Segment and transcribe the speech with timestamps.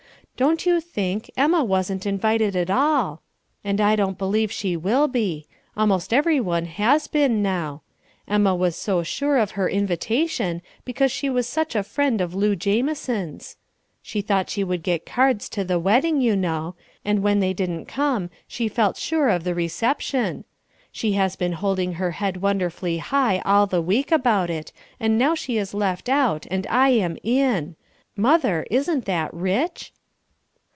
[0.37, 3.21] Don't you think, Emma wasn't invited at all,
[3.63, 5.45] and I don't believe she will be;
[5.77, 7.83] almost everyone has been now.
[8.27, 12.55] Emma was so sure of her invitation, because she was such a friend of Lu
[12.55, 13.55] Jamison's.
[14.01, 16.73] She thought she would get cards to the wedding, you know;
[17.05, 20.43] and when they didn't come she felt sure of the reception.
[20.91, 25.35] She has been holding her head wonderfully high all the week about it, and now
[25.35, 27.75] she is left out and I am in.
[28.17, 29.93] Mother, isn't that rich?"